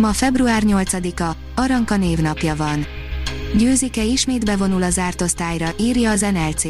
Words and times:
Ma 0.00 0.12
február 0.12 0.62
8-a, 0.66 1.30
Aranka 1.54 1.96
névnapja 1.96 2.56
van. 2.56 2.86
Győzike 3.56 4.02
ismét 4.02 4.44
bevonul 4.44 4.82
a 4.82 4.90
zárt 4.90 5.20
osztályra, 5.20 5.68
írja 5.78 6.10
az 6.10 6.20
NLC. 6.20 6.64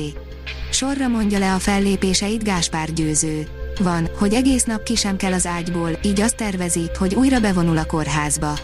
Sorra 0.71 1.09
mondja 1.09 1.39
le 1.39 1.55
a 1.55 1.59
fellépéseit 1.59 2.45
Gáspár 2.45 2.93
győző. 2.93 3.47
Van, 3.83 4.09
hogy 4.19 4.35
egész 4.35 4.65
nap 4.65 4.83
ki 4.83 4.95
sem 4.95 5.17
kell 5.17 5.33
az 5.33 5.47
ágyból, 5.47 5.91
így 6.03 6.21
azt 6.21 6.37
tervezi, 6.37 6.91
hogy 6.99 7.15
újra 7.15 7.41
bevonul 7.41 7.77
a 7.77 7.87
kórházba. 7.87 8.59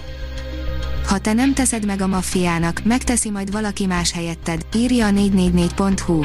Ha 1.07 1.19
te 1.19 1.33
nem 1.33 1.55
teszed 1.55 1.87
meg 1.87 2.01
a 2.01 2.07
maffiának, 2.07 2.81
megteszi 2.85 3.31
majd 3.31 3.53
valaki 3.53 3.87
más 3.87 4.13
helyetted, 4.13 4.67
írja 4.75 5.07
a 5.07 5.11
444.hu. 5.11 6.23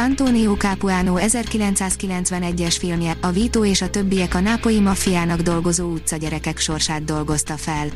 Antonio 0.00 0.56
Capuano 0.56 1.14
1991-es 1.18 2.76
filmje, 2.78 3.16
a 3.20 3.30
Vito 3.30 3.64
és 3.64 3.82
a 3.82 3.90
többiek 3.90 4.34
a 4.34 4.40
nápoi 4.40 4.80
maffiának 4.80 5.40
dolgozó 5.40 5.92
utcagyerekek 5.92 6.58
sorsát 6.58 7.04
dolgozta 7.04 7.56
fel. 7.56 7.88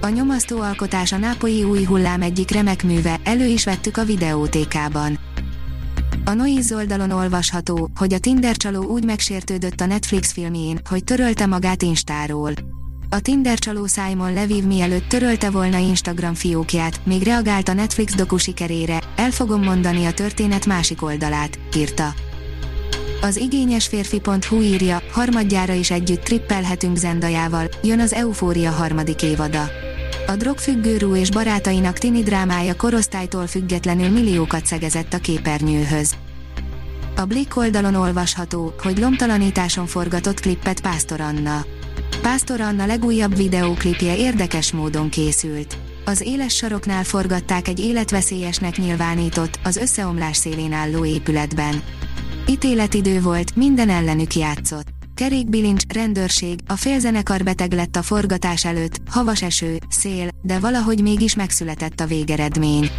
A 0.00 0.08
nyomasztó 0.08 0.60
alkotás 0.60 1.12
a 1.12 1.16
nápoi 1.16 1.62
új 1.62 1.84
hullám 1.84 2.22
egyik 2.22 2.50
remek 2.50 2.84
műve, 2.84 3.20
elő 3.24 3.44
is 3.44 3.64
vettük 3.64 3.96
a 3.96 4.04
videótékában. 4.04 5.18
A 6.24 6.32
Noiz 6.32 6.72
oldalon 6.72 7.10
olvasható, 7.10 7.90
hogy 7.96 8.12
a 8.12 8.18
Tinder 8.18 8.56
csaló 8.56 8.82
úgy 8.84 9.04
megsértődött 9.04 9.80
a 9.80 9.86
Netflix 9.86 10.32
filmjén, 10.32 10.80
hogy 10.88 11.04
törölte 11.04 11.46
magát 11.46 11.82
Instáról. 11.82 12.52
A 13.10 13.20
Tinder 13.20 13.58
csaló 13.58 13.86
Simon 13.86 14.32
Leviv 14.32 14.64
mielőtt 14.64 15.08
törölte 15.08 15.50
volna 15.50 15.78
Instagram 15.78 16.34
fiókját, 16.34 17.00
még 17.04 17.22
reagált 17.22 17.68
a 17.68 17.72
Netflix 17.72 18.14
doku 18.14 18.36
sikerére, 18.36 19.00
el 19.16 19.30
fogom 19.30 19.62
mondani 19.62 20.04
a 20.04 20.12
történet 20.12 20.66
másik 20.66 21.02
oldalát, 21.02 21.58
írta. 21.76 22.14
Az 23.20 23.36
igényes 23.36 23.86
férfi.hu 23.86 24.60
írja, 24.60 25.02
harmadjára 25.10 25.72
is 25.72 25.90
együtt 25.90 26.22
trippelhetünk 26.22 26.96
Zendajával, 26.96 27.68
jön 27.82 28.00
az 28.00 28.12
Eufória 28.12 28.70
harmadik 28.70 29.22
évada. 29.22 29.70
A 30.26 30.36
drogfüggő 30.36 30.96
Rú 30.98 31.16
és 31.16 31.30
barátainak 31.30 31.98
tini 31.98 32.22
drámája 32.22 32.76
korosztálytól 32.76 33.46
függetlenül 33.46 34.08
milliókat 34.08 34.66
szegezett 34.66 35.12
a 35.12 35.18
képernyőhöz. 35.18 36.14
A 37.16 37.24
Blick 37.24 37.56
oldalon 37.56 37.94
olvasható, 37.94 38.74
hogy 38.82 38.98
lomtalanításon 38.98 39.86
forgatott 39.86 40.40
klippet 40.40 40.80
Pásztor 40.80 41.20
Anna. 41.20 41.64
Pásztor 42.26 42.60
Anna 42.60 42.86
legújabb 42.86 43.36
videóklipje 43.36 44.16
érdekes 44.16 44.72
módon 44.72 45.08
készült. 45.08 45.76
Az 46.04 46.20
éles 46.20 46.54
saroknál 46.54 47.04
forgatták 47.04 47.68
egy 47.68 47.80
életveszélyesnek 47.80 48.76
nyilvánított, 48.76 49.58
az 49.64 49.76
összeomlás 49.76 50.36
szélén 50.36 50.72
álló 50.72 51.04
épületben. 51.04 51.82
Ítéletidő 52.48 53.20
volt, 53.20 53.56
minden 53.56 53.88
ellenük 53.88 54.34
játszott. 54.34 54.86
Kerékbilincs, 55.14 55.82
rendőrség, 55.94 56.58
a 56.66 56.76
félzenekar 56.76 57.42
beteg 57.42 57.72
lett 57.72 57.96
a 57.96 58.02
forgatás 58.02 58.64
előtt, 58.64 59.00
havas 59.10 59.42
eső, 59.42 59.78
szél, 59.88 60.28
de 60.42 60.58
valahogy 60.58 61.02
mégis 61.02 61.34
megszületett 61.34 62.00
a 62.00 62.06
végeredmény. 62.06 62.90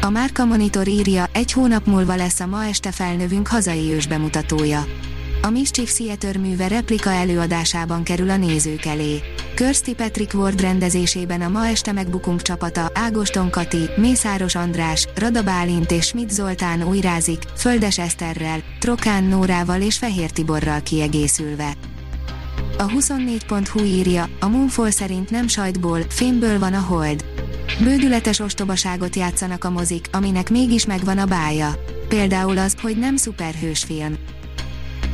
A 0.00 0.10
Márka 0.10 0.44
Monitor 0.44 0.88
írja, 0.88 1.28
egy 1.32 1.52
hónap 1.52 1.86
múlva 1.86 2.14
lesz 2.14 2.40
a 2.40 2.46
Ma 2.46 2.64
este 2.64 2.90
felnövünk 2.90 3.48
hazai 3.48 3.92
ős 3.92 4.06
bemutatója. 4.06 4.84
A 5.44 5.50
Mischief 5.50 5.92
Theater 5.92 6.36
műve 6.36 6.68
replika 6.68 7.10
előadásában 7.10 8.02
kerül 8.02 8.30
a 8.30 8.36
nézők 8.36 8.84
elé. 8.84 9.20
Körsti 9.54 9.94
Patrick 9.94 10.34
Ward 10.34 10.60
rendezésében 10.60 11.40
a 11.40 11.48
Ma 11.48 11.66
este 11.66 11.92
megbukunk 11.92 12.42
csapata 12.42 12.90
Ágoston 12.94 13.50
Kati, 13.50 13.88
Mészáros 13.96 14.54
András, 14.54 15.08
Rada 15.14 15.42
Bálint 15.42 15.90
és 15.90 16.06
Schmidt 16.06 16.30
Zoltán 16.30 16.82
újrázik, 16.82 17.42
Földes 17.56 17.98
Eszterrel, 17.98 18.62
Trokán 18.78 19.24
Nórával 19.24 19.80
és 19.80 19.98
Fehér 19.98 20.30
Tiborral 20.30 20.80
kiegészülve. 20.82 21.72
A 22.78 22.86
24.hu 22.86 23.84
írja, 23.84 24.28
a 24.40 24.48
Moonfall 24.48 24.90
szerint 24.90 25.30
nem 25.30 25.48
sajtból, 25.48 26.00
fémből 26.08 26.58
van 26.58 26.74
a 26.74 26.80
hold. 26.80 27.24
Bődületes 27.80 28.38
ostobaságot 28.38 29.16
játszanak 29.16 29.64
a 29.64 29.70
mozik, 29.70 30.08
aminek 30.12 30.50
mégis 30.50 30.86
megvan 30.86 31.18
a 31.18 31.26
bája. 31.26 31.74
Például 32.08 32.58
az, 32.58 32.74
hogy 32.82 32.98
nem 32.98 33.16
szuperhős 33.16 33.84
film 33.84 34.16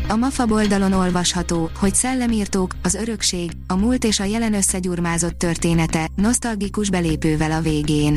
a 0.08 0.16
MAFA 0.16 0.44
oldalon 0.50 0.92
olvasható, 0.92 1.70
hogy 1.78 1.94
szellemírtók, 1.94 2.74
az 2.82 2.94
örökség, 2.94 3.50
a 3.66 3.76
múlt 3.76 4.04
és 4.04 4.20
a 4.20 4.24
jelen 4.24 4.54
összegyurmázott 4.54 5.38
története, 5.38 6.08
nosztalgikus 6.16 6.90
belépővel 6.90 7.52
a 7.52 7.60
végén. 7.60 8.16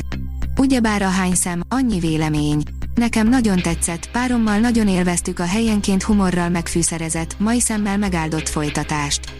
Ugyebár 0.58 1.02
a 1.02 1.10
hány 1.10 1.36
szem, 1.36 1.62
annyi 1.70 2.00
vélemény. 2.00 2.64
Nekem 2.96 3.30
nagyon 3.30 3.62
tetszett, 3.62 4.12
párommal 4.12 4.60
nagyon 4.60 4.88
élveztük 4.88 5.40
a 5.40 5.46
helyenként 5.46 6.04
humorral 6.04 6.50
megfűszerezett, 6.50 7.40
mai 7.40 7.60
szemmel 7.60 7.98
megáldott 7.98 8.50
folytatást. 8.50 9.34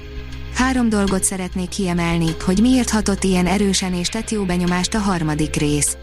Három 0.56 0.90
dolgot 0.90 1.24
szeretnék 1.24 1.70
kiemelni, 1.70 2.36
hogy 2.46 2.62
miért 2.62 2.90
hatott 2.90 3.24
ilyen 3.24 3.48
erősen 3.48 3.94
és 3.94 4.08
tett 4.08 4.30
jó 4.30 4.44
benyomást 4.44 4.94
a 4.94 5.00
harmadik 5.00 5.56
rész. 5.56 5.98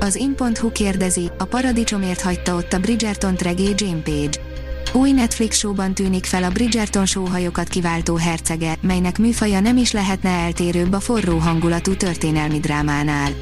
Az 0.00 0.14
in.hu 0.14 0.72
kérdezi, 0.72 1.30
a 1.38 1.44
paradicsomért 1.44 2.20
hagyta 2.20 2.54
ott 2.54 2.72
a 2.72 2.78
Bridgerton 2.80 3.36
tregé 3.36 3.74
Jane 3.76 4.02
Page. 4.02 4.49
Új 4.92 5.12
Netflix 5.12 5.56
showban 5.56 5.94
tűnik 5.94 6.24
fel 6.24 6.42
a 6.42 6.50
Bridgerton 6.50 7.06
sóhajokat 7.06 7.68
kiváltó 7.68 8.16
hercege, 8.16 8.76
melynek 8.80 9.18
műfaja 9.18 9.60
nem 9.60 9.76
is 9.76 9.92
lehetne 9.92 10.30
eltérőbb 10.30 10.92
a 10.92 11.00
forró 11.00 11.38
hangulatú 11.38 11.96
történelmi 11.96 12.60
drámánál. 12.60 13.32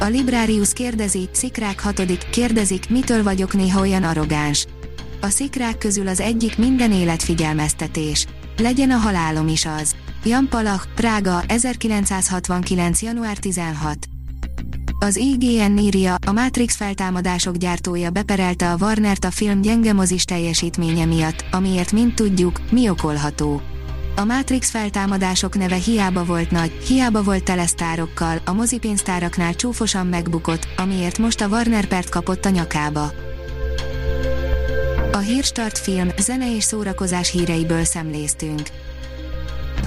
A 0.00 0.04
Librarius 0.04 0.72
kérdezi, 0.72 1.28
Szikrák 1.32 1.80
hatodik, 1.80 2.26
kérdezik, 2.30 2.90
mitől 2.90 3.22
vagyok 3.22 3.54
néha 3.54 3.80
olyan 3.80 4.02
arrogáns. 4.02 4.66
A 5.20 5.28
szikrák 5.28 5.78
közül 5.78 6.08
az 6.08 6.20
egyik 6.20 6.58
minden 6.58 6.92
élet 6.92 7.22
figyelmeztetés. 7.22 8.26
Legyen 8.56 8.90
a 8.90 8.96
halálom 8.96 9.48
is 9.48 9.66
az. 9.66 9.94
Jan 10.24 10.48
Palach, 10.48 10.86
Prága, 10.94 11.42
1969. 11.46 13.02
január 13.02 13.36
16. 13.36 14.11
Az 15.02 15.16
IGN 15.16 15.78
írja, 15.78 16.14
a 16.26 16.32
Matrix 16.32 16.76
feltámadások 16.76 17.56
gyártója 17.56 18.10
beperelte 18.10 18.70
a 18.70 18.76
Warnert 18.80 19.24
a 19.24 19.30
film 19.30 19.60
gyenge 19.60 19.92
mozis 19.92 20.24
teljesítménye 20.24 21.04
miatt, 21.04 21.44
amiért 21.50 21.92
mint 21.92 22.14
tudjuk, 22.14 22.60
mi 22.70 22.88
okolható. 22.88 23.62
A 24.16 24.24
Matrix 24.24 24.70
feltámadások 24.70 25.56
neve 25.56 25.74
hiába 25.74 26.24
volt 26.24 26.50
nagy, 26.50 26.70
hiába 26.70 27.22
volt 27.22 27.44
telesztárokkal, 27.44 28.40
a 28.44 28.52
mozipénztáraknál 28.52 29.54
csúfosan 29.54 30.06
megbukott, 30.06 30.68
amiért 30.76 31.18
most 31.18 31.40
a 31.40 31.48
Warner 31.48 31.86
pert 31.86 32.08
kapott 32.08 32.44
a 32.44 32.50
nyakába. 32.50 33.12
A 35.12 35.18
Hírstart 35.18 35.78
film, 35.78 36.08
zene 36.18 36.56
és 36.56 36.64
szórakozás 36.64 37.30
híreiből 37.30 37.84
szemléztünk. 37.84 38.68